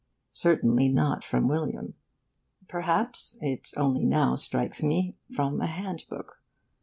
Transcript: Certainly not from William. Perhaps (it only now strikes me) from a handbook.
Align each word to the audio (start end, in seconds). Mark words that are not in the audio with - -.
Certainly 0.33 0.89
not 0.89 1.23
from 1.23 1.47
William. 1.47 1.93
Perhaps 2.67 3.37
(it 3.39 3.69
only 3.77 4.03
now 4.03 4.33
strikes 4.33 4.81
me) 4.81 5.15
from 5.31 5.61
a 5.61 5.67
handbook. 5.67 6.41